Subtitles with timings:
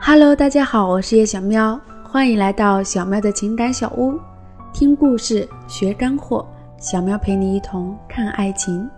[0.00, 4.18] Hello，大家好，我是叶小喵，欢迎来到小喵的情感小屋，
[4.72, 6.46] 听故事学干货，
[6.78, 8.88] 小喵陪你一同看爱情。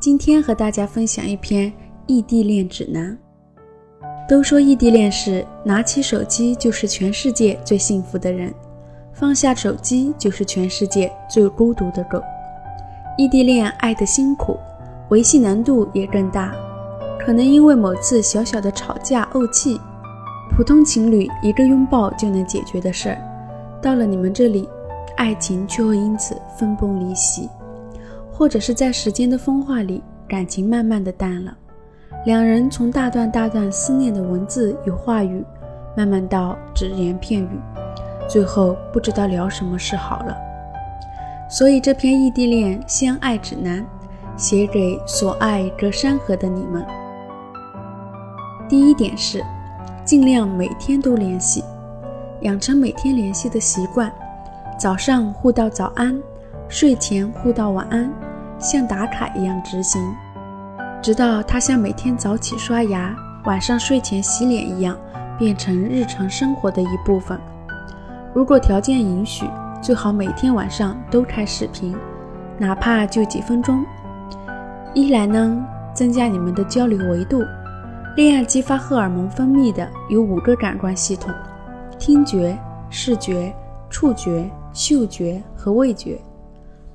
[0.00, 1.72] 今天和大家分享一篇
[2.06, 3.16] 异地恋指南。
[4.26, 8.52] 都说异地恋是拿起手机就是全世界最幸福的人，
[9.12, 12.20] 放下手机就是全世界最孤独的狗。
[13.18, 14.58] 异地恋爱的辛苦，
[15.10, 16.52] 维系难度也更大。
[17.24, 19.80] 可能因为某次小小的吵架怄气，
[20.54, 23.18] 普通情侣一个拥抱就能解决的事儿，
[23.80, 24.68] 到了你们这里，
[25.16, 27.48] 爱情却会因此分崩离析，
[28.30, 31.56] 或者是在时间的风化里，感情慢慢的淡了。
[32.26, 35.42] 两人从大段大段思念的文字与话语，
[35.96, 37.58] 慢慢到只言片语，
[38.28, 40.36] 最后不知道聊什么是好了。
[41.48, 43.82] 所以这篇异地恋相爱指南，
[44.36, 46.84] 写给所爱隔山河的你们。
[48.66, 49.44] 第一点是，
[50.04, 51.62] 尽量每天都联系，
[52.40, 54.10] 养成每天联系的习惯。
[54.78, 56.18] 早上互道早安，
[56.66, 58.10] 睡前互道晚安，
[58.58, 60.02] 像打卡一样执行，
[61.02, 64.96] 直到它像每天早起刷牙、晚上睡前洗脸一样，
[65.38, 67.38] 变成日常生活的一部分。
[68.32, 69.44] 如果条件允许，
[69.82, 71.94] 最好每天晚上都开视频，
[72.56, 73.84] 哪怕就几分钟。
[74.94, 75.62] 一来呢，
[75.92, 77.44] 增加你们的交流维度。
[78.16, 81.34] 恋爱激发荷尔蒙分泌的有五个感官系统：
[81.98, 82.56] 听觉、
[82.88, 83.52] 视觉、
[83.90, 86.16] 触觉、嗅觉和味觉。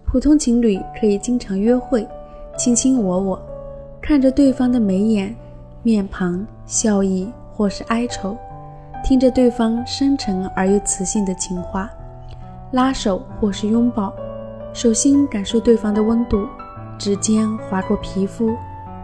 [0.06, 2.08] 普通情侣可以经常约会，
[2.58, 3.42] 卿卿我我，
[4.02, 5.36] 看着对方的眉眼、
[5.84, 8.38] 面庞、笑意或是哀愁，
[9.04, 11.90] 听着对方深沉而又磁性的情话，
[12.72, 14.14] 拉手或是拥抱，
[14.72, 16.48] 手心感受对方的温度，
[16.98, 18.56] 指尖划过皮肤，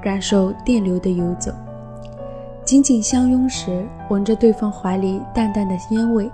[0.01, 1.51] 感受电流的游走。
[2.65, 6.27] 紧紧相拥时，闻着对方怀里淡淡的烟味、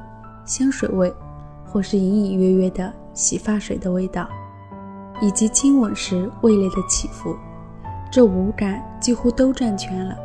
[0.46, 1.14] 香水味，
[1.66, 4.30] 或是隐隐约约的洗发水的味道，
[5.22, 7.36] 以及亲吻时味蕾的起伏，
[8.10, 10.16] 这五感几乎都占全了。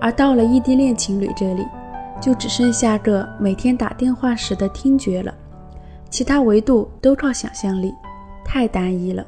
[0.00, 1.66] 而到了异地恋情侣这里，
[2.20, 5.34] 就只剩下个每天打电话时的听觉了，
[6.08, 7.92] 其他维度都靠想象力，
[8.44, 9.26] 太单一了，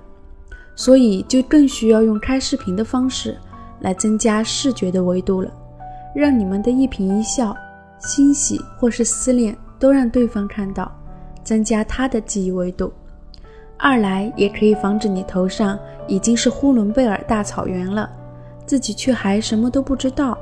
[0.77, 3.37] 所以就更需要用开视频的方式
[3.81, 5.53] 来增加视觉的维度了。
[6.15, 7.57] 让你们的一颦一笑、
[7.99, 10.91] 欣喜或是思念都让对方看到，
[11.43, 12.93] 增加他的记忆维度。
[13.79, 18.09] 二来也可以防止你头上已经是呼伦贝尔大草原了，
[18.65, 20.39] 自己却还什么都不知道。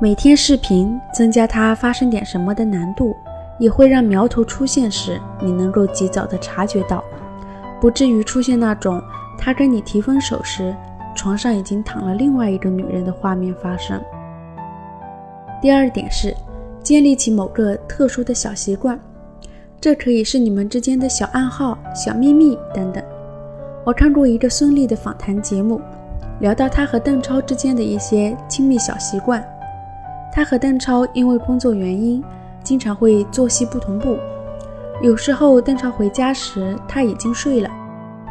[0.00, 3.14] 每天视频增加他发生点什么的难度，
[3.60, 7.04] 也会让苗头出现时你能够及早的察觉到，
[7.80, 9.00] 不至于出现那种
[9.38, 10.74] 他跟你提分手时
[11.14, 14.02] 床上已经躺了另外一个女人的画面发生。
[15.62, 16.36] 第二点是，
[16.82, 18.98] 建立起某个特殊的小习惯，
[19.80, 23.00] 这可以是你们之间的小暗号、小秘密等等。
[23.84, 25.80] 我看过一个孙俪的访谈节目，
[26.40, 29.40] 聊到她和邓超之间的一些亲密小习惯。
[30.32, 32.20] 她和邓超因为工作原因，
[32.64, 34.18] 经常会作息不同步。
[35.00, 37.70] 有时候邓超回家时，他已经睡了，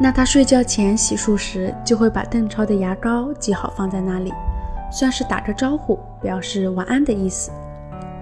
[0.02, 4.34] 那他睡觉前洗漱时，就会把邓超的牙膏挤好放在那里。
[4.92, 7.50] 算是打个招呼，表示晚安的意思。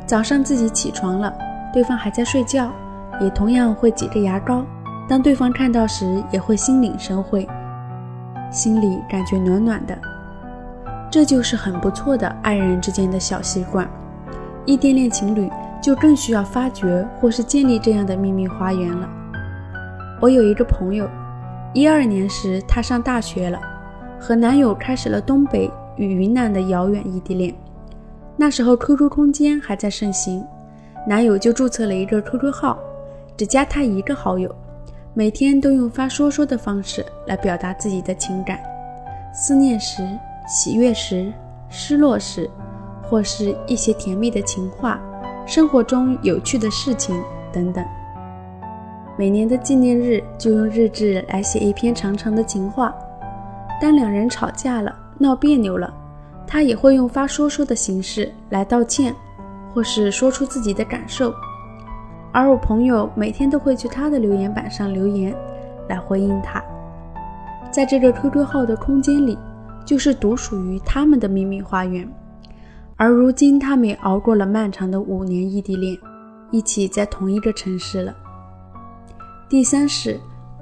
[0.06, 1.34] 早上自己起床了，
[1.74, 2.72] 对方还在睡觉，
[3.20, 4.64] 也同样会挤着牙膏。
[5.08, 7.48] 当对方看到时，也会心领神会，
[8.52, 9.98] 心里感觉暖暖的。
[11.12, 13.90] 这就是很不错的爱人之间的小习惯。
[14.66, 15.50] 异地恋情侣
[15.82, 19.10] 就更需要发掘或是建立这样的秘密花园了。
[20.22, 21.10] 我有一个朋友，
[21.74, 23.60] 一二年时她上大学了，
[24.20, 25.72] 和男友开始了东北。
[26.00, 27.54] 与云南的遥远异地恋，
[28.38, 30.42] 那时候 QQ 空间还在盛行，
[31.06, 32.80] 男友就注册了一个 QQ 号，
[33.36, 34.50] 只加她一个好友，
[35.14, 38.58] 每天都用发说说的方式来表达自己的情感，
[39.34, 40.02] 思念时、
[40.48, 41.34] 喜悦时、
[41.68, 42.50] 失落时，
[43.04, 44.98] 或是一些甜蜜的情话，
[45.46, 47.22] 生活中有趣的事情
[47.52, 47.86] 等等。
[49.18, 52.96] 每年的纪念日就用日志来写一篇长长的情话，
[53.82, 54.96] 当两人吵架了。
[55.22, 55.94] 闹别扭了，
[56.52, 59.16] 他也会用发说说的形式来道歉，
[59.72, 61.32] 或是说出自己的感受。
[62.32, 65.32] 而我朋友每天都会去他的留言板上留言，
[65.88, 66.60] 来回应他。
[67.72, 69.38] 在这个 QQ 号的空间里，
[69.86, 72.12] 就是独属于他们的秘密花园。
[72.96, 75.96] 而如今，他们也熬过了漫长的五年异地恋，
[76.50, 78.12] 一起在同一个城市了。
[79.48, 80.20] 第三是，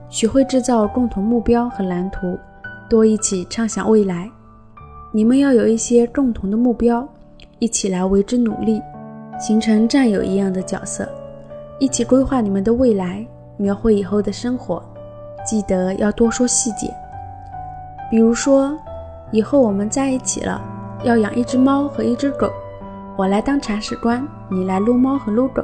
[0.09, 2.37] 学会制造共同目标和蓝图，
[2.89, 4.29] 多一起畅想未来。
[5.13, 7.07] 你们要有一些共同的目标，
[7.59, 8.81] 一起来为之努力，
[9.39, 11.07] 形成战友一样的角色，
[11.79, 13.25] 一起规划你们的未来，
[13.55, 14.83] 描绘以后的生活。
[15.45, 16.93] 记得要多说细节，
[18.11, 18.77] 比如说，
[19.31, 20.61] 以后我们在一起了，
[21.05, 22.51] 要养一只猫和一只狗，
[23.15, 25.63] 我来当铲屎官，你来撸猫和撸狗。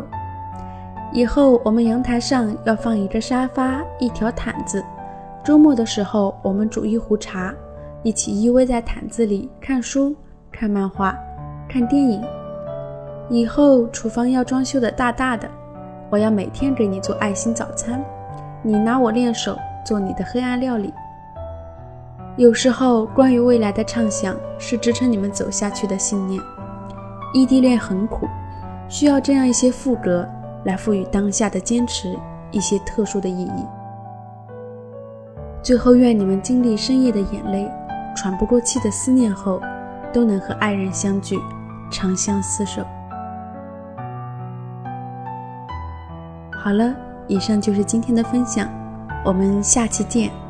[1.12, 4.82] 以后我们阳台上要放一个沙发，一条毯子，
[5.44, 7.54] 周末的时候我们煮一壶茶，
[8.04, 10.16] 一起依偎在毯子里看书、
[10.52, 11.18] 看漫画、
[11.68, 12.22] 看电影。
[13.30, 15.50] 以后厨房要装修的大大的，
[16.10, 18.04] 我要每天给你做爱心早餐，
[18.62, 19.58] 你拿我练手。
[19.86, 20.94] 做你的黑暗料理。
[22.38, 26.42] 有时候，关于未来的畅想是支撑你们走下去的信念。
[27.34, 28.26] 异地恋很苦，
[28.88, 30.26] 需要这样一些副歌
[30.64, 32.18] 来赋予当下的坚持
[32.50, 33.66] 一些特殊的意义。
[35.62, 37.70] 最后，愿你们经历深夜的眼泪、
[38.16, 39.62] 喘不过气的思念后，
[40.12, 41.40] 都能和爱人相聚，
[41.92, 42.86] 长相厮守。
[46.52, 46.96] 好了，
[47.28, 48.68] 以上就是今天的分享。
[49.26, 50.43] 我们下期见。